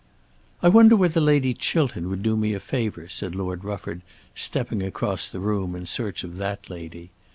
[0.63, 4.01] "I wonder whether Lady Chiltern would do me a favour," said Lord Rufford
[4.33, 7.11] stepping across the room in search of that lady.